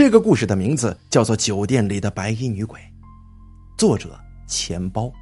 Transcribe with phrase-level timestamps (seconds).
[0.00, 2.80] 这个故事的名字叫做《酒店里的白衣女鬼》，
[3.76, 5.12] 作者钱包。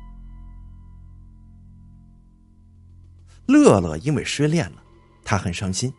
[3.46, 4.83] 乐乐因为失恋了，
[5.25, 5.93] 他很伤心。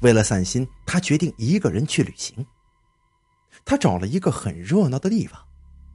[0.00, 2.44] 为了散心，他决定一个人去旅行。
[3.64, 5.40] 他找了一个很热闹的地方，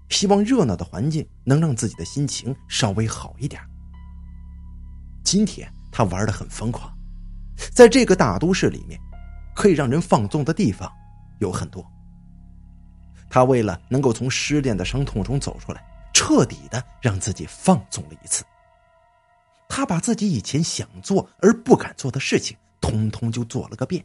[0.07, 3.61] 希望热闹的环境能让自己的心情稍微好一点。
[5.25, 6.89] 今天他玩的很疯狂，
[7.73, 8.97] 在这个大都市里面，
[9.53, 10.89] 可以让人放纵的地方
[11.39, 11.85] 有很多。
[13.29, 18.43] 他为了能够从失恋的伤痛中走出来，彻底的让自己放纵了一次。
[19.69, 24.03] 他把自己以前想做而不敢做的事情，通通就做了个遍。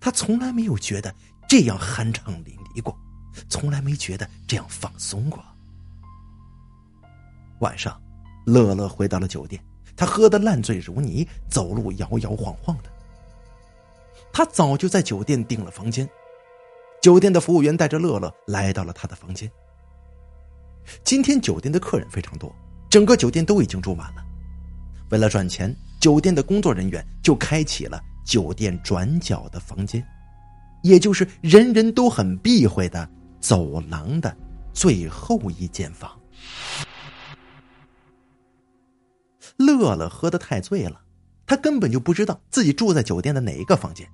[0.00, 1.14] 他从来没有觉得
[1.48, 2.98] 这样酣畅淋漓过，
[3.48, 5.44] 从来没觉得这样放松过。
[7.60, 8.00] 晚上，
[8.46, 9.62] 乐乐回到了酒店，
[9.94, 12.90] 他喝得烂醉如泥，走路摇摇晃晃的。
[14.32, 16.08] 他早就在酒店订了房间，
[17.00, 19.50] 酒店的服务员带着乐乐来到了他的房间。
[21.04, 22.54] 今天酒店的客人非常多，
[22.88, 24.24] 整个酒店都已经住满了。
[25.10, 30.04] 为了赚钱，酒店的工作人员就开启了酒店转角的房间，
[30.82, 33.08] 也就是人人都很避讳的
[33.40, 34.36] 走廊的
[34.72, 36.10] 最后一间房。
[39.56, 41.00] 乐乐喝得太醉了，
[41.46, 44.08] 他根本就不知道自己住在酒店的哪一个房间，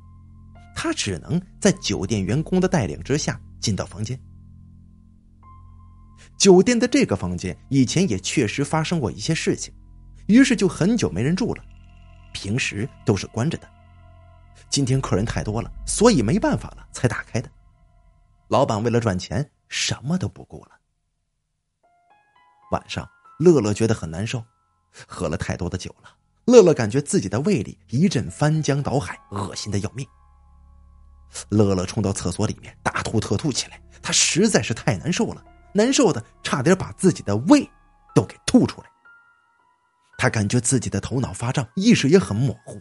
[0.83, 4.21] 他只能在酒店员工的带领之下进到房间。
[6.37, 9.73] 酒店的这个房间以前也确实发生过一些事情。
[10.27, 11.63] 于是就很久没人住了，
[12.33, 13.69] 平时都是关着的。
[14.71, 17.49] 今天客人太多了，所以没办法了才打开的。
[18.49, 20.73] 老板为了赚钱，什么都不顾了。
[22.73, 24.45] 晚上，乐乐觉得很难受，
[25.07, 26.11] 喝了太多的酒了。
[26.47, 30.05] 乐乐感觉自己的胃里一阵翻江倒海，恶心的要命。
[31.49, 37.69] 乐乐冲到厕所里面大吐特吐起来，他实在是太难受了，难受的差点把自己的胃
[38.15, 38.89] 都给吐出来。
[40.19, 42.81] 他感觉自己的头脑发胀，意识也很模糊。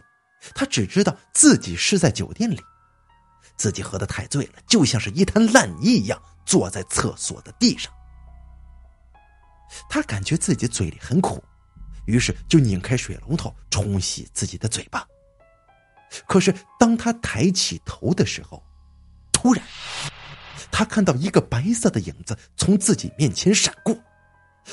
[0.54, 2.60] 他只知道自己是在酒店里，
[3.56, 7.92] 自己喝得太醉了，就像是一滩烂泥一样坐在厕所的地上。
[9.88, 11.42] 他感觉自己嘴里很苦，
[12.06, 15.06] 于是就拧开水龙头冲洗自己的嘴巴。
[16.26, 18.62] 可是当他抬起头的时候，
[19.32, 19.64] 突然，
[20.70, 23.96] 他看到一个白色的影子从自己面前闪过，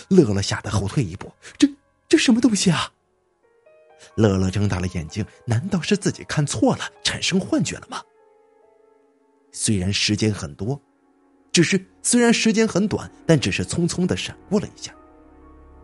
[0.09, 1.67] 乐乐吓得后退一步，这。
[2.09, 2.91] 这什么东西啊！
[4.15, 8.01] 乐乐睁大了眼睛，难道是自己看错了，产生幻觉了吗？
[9.51, 10.81] 虽然时间很多，
[11.51, 14.91] 只是虽然时间很短，但只是匆匆的闪过了一下。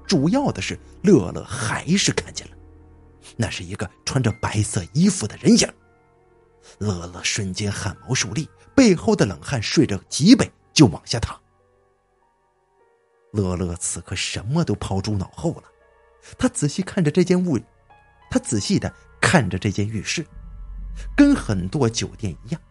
[0.08, 2.55] 主要的是，乐乐还是看见了，
[3.38, 5.68] 那是一个穿着白色衣服的人影。
[6.80, 11.40] 乐乐瞬间汗毛竖立，背后的冷汗顺着脊背就往下淌。
[13.32, 15.64] 乐乐此刻什么都抛诸脑后了。
[16.38, 17.60] 他仔细看着这间屋，
[18.32, 18.92] 他仔细的
[19.22, 20.26] 看着这间浴室，
[21.16, 22.62] 跟很多酒店一样，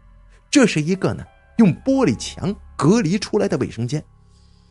[0.50, 1.24] 这是一个呢
[1.58, 4.02] 用玻璃墙隔离出来的卫生间，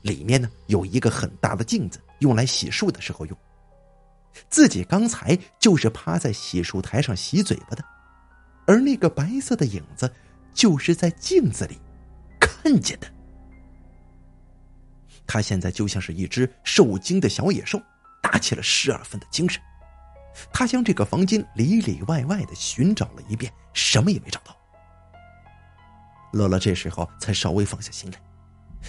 [0.01, 3.37] 里面呢有一个很大的镜子，用来洗漱的时候用。
[4.49, 7.83] 自己刚才就是趴在洗漱台上洗嘴巴的，
[8.65, 10.11] 而那个白色的影子
[10.53, 11.79] 就是在镜子里
[12.39, 13.07] 看见的。
[15.25, 17.81] 他现在就像是一只受惊的小野兽。
[18.23, 19.61] 打起了十二分的精神，
[20.51, 24.55] 他将这个房间里里外外的寻找了一遍，什么也没找到。
[26.31, 28.17] 乐乐这时候才稍微放下心来，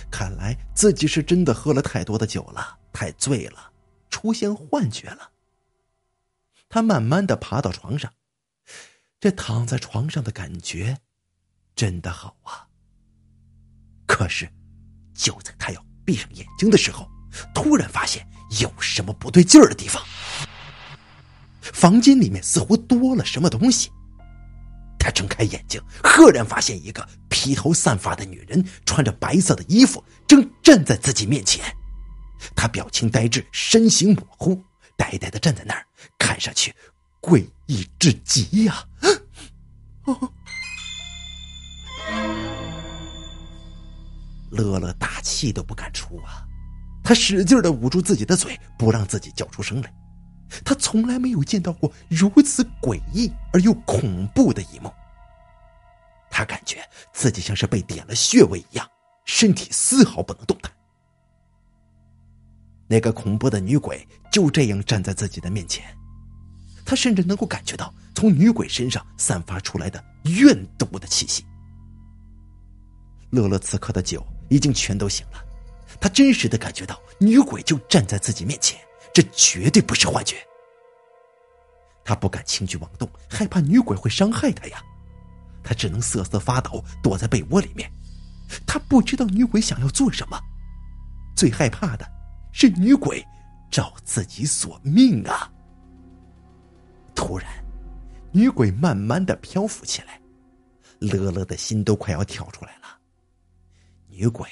[0.09, 3.73] 看来自己是真的喝了太多的酒了，太醉了，
[4.09, 5.29] 出现幻觉了。
[6.75, 8.13] 他慢慢的爬到床上，
[9.21, 10.99] 这躺在床上的感觉
[11.77, 12.67] 真的好啊。
[14.09, 14.53] 可是，
[15.15, 17.09] 就在他要闭上眼睛的时候，
[17.55, 18.27] 突然发现。
[18.61, 20.03] 有什么不对劲儿的地方？
[21.61, 23.89] 房间里面似乎多了什么东西。
[24.99, 31.65] 他睁开眼睛，赫然发现一个披头散发的女人，穿着白色的衣服，正站在自己面前。
[32.57, 34.61] 她表情呆滞，身形模糊，
[34.97, 35.87] 呆呆的站在那儿，
[36.19, 36.75] 看上去
[37.21, 38.87] 诡异至极呀！
[44.51, 46.47] 乐乐大气都不敢出啊！
[47.03, 49.93] 他使劲的捂住自己的嘴，不让自己叫出声来。
[50.65, 54.93] 他从来没有见到过如此诡异而又恐怖的一幕。
[56.31, 58.89] 他感觉自己像是被点了穴位一样，
[59.25, 60.73] 身体丝毫不能动弹。
[62.87, 65.85] 那个恐怖的女鬼就这样站在自己的面前，
[66.85, 71.45] 他甚至能够感觉到从女鬼身上散发出来的怨毒的气息。
[73.31, 75.43] 乐乐此刻的酒已经全都醒了，
[76.01, 78.79] 他真实的感觉到女鬼就站在自己面前，
[79.13, 80.37] 这绝对不是幻觉。
[82.05, 84.83] 他不敢轻举妄动，害怕女鬼会伤害他呀。
[85.63, 87.91] 他只能瑟瑟发抖，躲在被窝里面。
[88.67, 90.39] 他不知道女鬼想要做什么，
[91.35, 92.07] 最害怕的
[92.57, 93.21] 是女鬼
[93.69, 95.51] 找自己索命啊！
[97.13, 97.49] 突然，
[98.33, 100.21] 女鬼慢慢的漂浮起来，
[101.01, 102.97] 乐乐的心都快要跳出来了。
[104.07, 104.49] 女鬼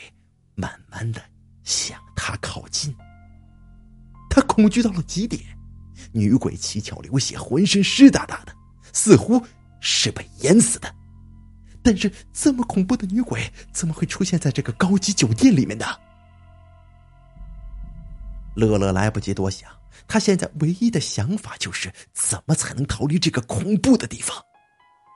[0.56, 1.22] 慢慢的
[1.62, 2.92] 向他靠近，
[4.28, 5.40] 他恐惧到了极点。
[6.10, 8.52] 女鬼七窍流血，浑身湿哒哒的，
[8.92, 9.40] 似乎
[9.78, 10.92] 是被淹死的。
[11.84, 15.86] 但是这么恐怖的女鬼怎么会出现在这个高级酒店里面呢？
[18.54, 19.70] 乐乐来不及多想，
[20.06, 24.42] 他现在唯一的想法就是怎么才能逃离这个恐怖的地方，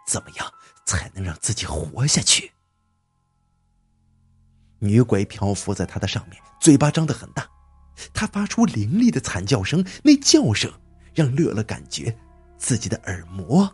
[0.07, 0.53] 怎么样
[0.87, 2.53] 才能让自己活下去？
[4.79, 7.49] 女鬼漂浮在他的上面，嘴巴张得很大，
[8.13, 10.73] 她发出凌厉的惨叫声，那叫声
[11.15, 12.17] 让乐乐感觉
[12.59, 13.71] 自己的耳膜。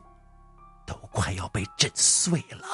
[0.85, 2.67] 都快要被震碎了。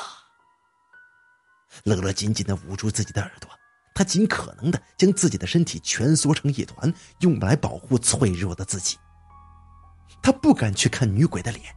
[1.84, 3.50] 乐乐紧紧的捂住自己的耳朵，
[3.98, 8.96] 他尽可能的将自己的身体蜷缩成一团，用来保护脆弱的自己。
[10.22, 11.74] 他不敢去看女鬼的脸，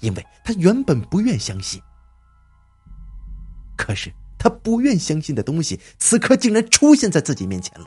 [0.00, 1.80] 因为他原本不愿相信。
[3.78, 7.86] 可是他不愿相信的东西，此刻竟然出现在自己面前了，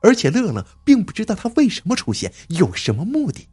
[0.00, 3.50] 而且乐乐并不知道他为什么出现，有什么目的。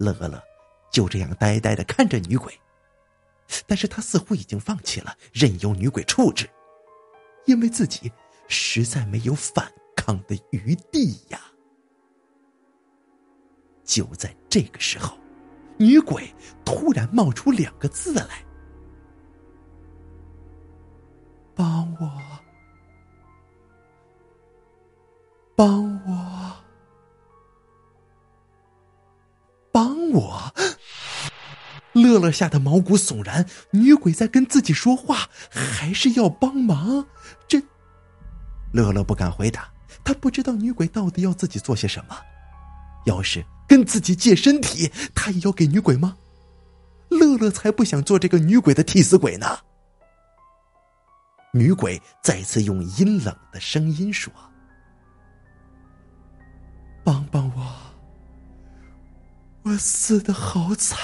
[0.00, 0.42] 乐乐。
[0.90, 2.52] 就这样呆呆的看着女鬼，
[3.64, 6.50] 但是他似乎已经放弃了任由女鬼处置，
[7.46, 8.10] 因为自己
[8.48, 11.40] 实在没有反抗的余地呀。
[13.84, 15.18] 就在这个时候，
[15.76, 16.32] 女鬼
[16.64, 18.44] 突然冒出两个字来
[21.56, 22.08] ：“帮我，
[25.56, 26.09] 帮我，
[32.10, 37.06] 乐乐吓得毛骨悚然，女鬼在跟自己说话，还是要帮忙？
[37.46, 37.62] 这，
[38.72, 39.72] 乐乐不敢回答，
[40.02, 42.16] 他不知道女鬼到底要自己做些什么。
[43.06, 46.16] 要是跟自己借身体，他也要给女鬼吗？
[47.10, 49.46] 乐乐才不想做这个女鬼的替死鬼呢。
[51.52, 54.32] 女鬼再次用阴冷的声音说
[57.04, 57.76] ：“帮帮我，
[59.62, 60.98] 我死的好惨。”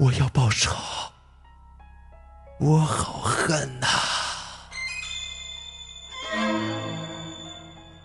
[0.00, 0.74] 我要报仇，
[2.58, 3.86] 我好恨呐！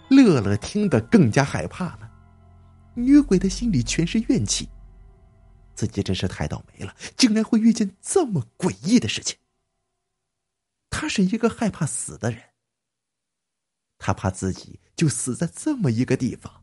[0.10, 2.12] 乐乐听得更加害怕了，
[2.96, 4.68] 女鬼的心里全是怨气，
[5.74, 9.38] 自己真是太倒霉了，竟然会遇见这么诡异的事情。
[10.90, 12.42] 他是一个害怕死的人，
[13.98, 16.62] 他怕自己就死在这么一个地方。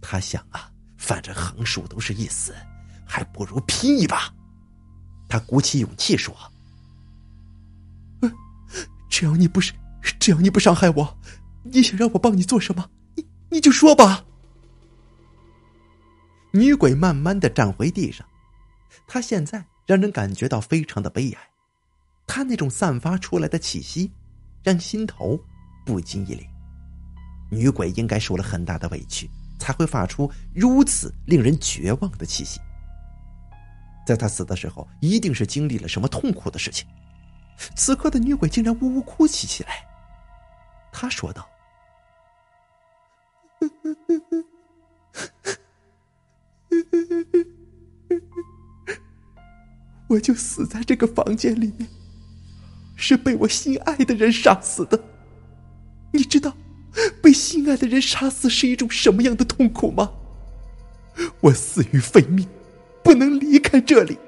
[0.00, 2.54] 他想啊，反正横竖都是一死。
[3.08, 4.32] 还不如拼一把，
[5.28, 6.36] 他鼓起勇气说
[9.08, 9.72] ：“只要你不是，
[10.20, 11.18] 只要你不伤害我，
[11.64, 14.24] 你想让我帮你做什么，你你就说吧。”
[16.52, 18.26] 女鬼慢慢的站回地上，
[19.06, 21.40] 她现在让人感觉到非常的悲哀，
[22.26, 24.12] 她那种散发出来的气息，
[24.62, 25.40] 让心头
[25.84, 26.46] 不禁一凛。
[27.50, 32.60] 女鬼应该受了很大的委屈，才会发出如此令人绝望的气息。
[34.08, 36.88] 在他死的时候，一定是经历了什么痛苦的事情。
[37.76, 39.86] 此刻的女鬼竟然呜呜哭泣起来。
[40.90, 41.46] 她说道
[50.08, 51.86] ：“我就死在这个房间里面，
[52.96, 54.98] 是被我心爱的人杀死的。
[56.14, 56.56] 你知道，
[57.20, 60.10] 被心爱的人杀死是一种什么样的痛苦吗？
[61.40, 62.48] 我死于非命。”
[63.00, 64.18] 不能离开这里。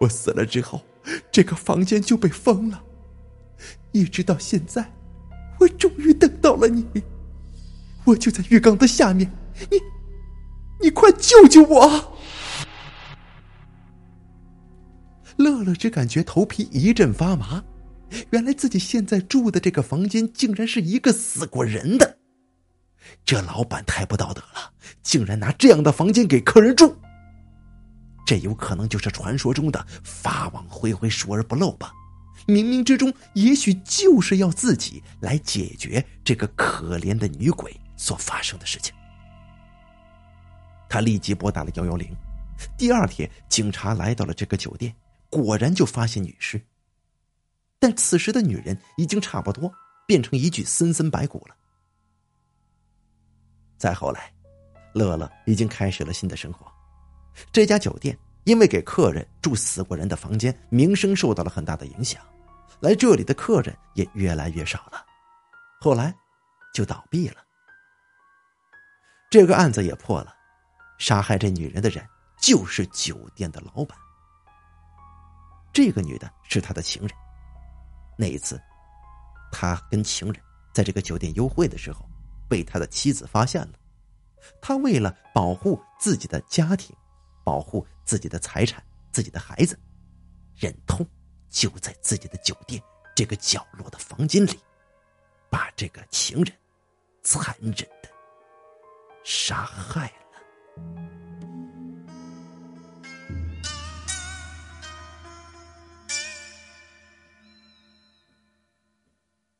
[0.00, 0.82] 我死了之后，
[1.32, 2.82] 这个房间就被封了，
[3.92, 4.92] 一直到现在，
[5.58, 6.86] 我终于等到了你。
[8.04, 9.30] 我就在浴缸的下面，
[9.70, 9.78] 你，
[10.80, 12.16] 你快救救我！
[15.36, 17.62] 乐乐只感觉头皮一阵发麻，
[18.30, 22.18] 原来自己现在住的这个房间竟然是一个死过人的，
[23.24, 26.96] 这老板太不道德了，竟然拿这样的房间给客人住。
[28.28, 31.90] 这有可能就是传说中的法网恢恢，疏而不漏吧？
[32.46, 38.94] 冥冥之中，也许就是要自己来解决这个可怜的女鬼所发生的事情。
[40.90, 42.14] 他立即拨打了幺幺零。
[42.76, 44.94] 第二天，警察来到了这个酒店，
[45.30, 46.60] 果然就发现女尸。
[47.78, 49.72] 但此时的女人已经差不多
[50.06, 51.56] 变成一具森森白骨了。
[53.78, 54.30] 再后来，
[54.92, 56.70] 乐乐已经开始了新的生活。
[57.52, 62.22] 这家酒店因为给客人住死过人的房间，名声受到了很大的影响，
[62.80, 65.04] 来这里的客人也越来越少了。
[65.80, 66.14] 后来，
[66.74, 67.36] 就倒闭了。
[69.30, 70.34] 这个案子也破了，
[70.98, 72.04] 杀害这女人的人
[72.40, 73.96] 就是酒店的老板。
[75.72, 77.10] 这个女的是他的情人。
[78.16, 78.60] 那一次，
[79.52, 80.42] 他跟情人
[80.72, 82.08] 在这个酒店幽会的时候，
[82.48, 83.74] 被他的妻子发现了。
[84.60, 86.96] 他为了保护自己的家庭，
[87.48, 89.74] 保护自己的财产、自己的孩子，
[90.54, 91.06] 忍痛
[91.48, 92.78] 就在自己的酒店
[93.16, 94.50] 这个角落的房间里，
[95.48, 96.54] 把这个情人
[97.22, 98.10] 残忍的
[99.24, 100.14] 杀害了。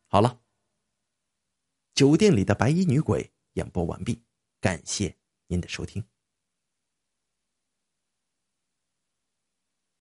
[0.09, 0.39] 好了，
[1.95, 4.23] 酒店里的白衣女鬼演播完毕，
[4.61, 5.17] 感谢
[5.47, 6.05] 您的收听。